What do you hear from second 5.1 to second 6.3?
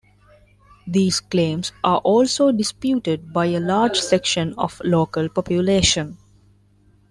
population.